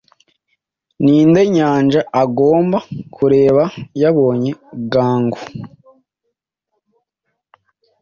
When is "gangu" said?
4.91-5.41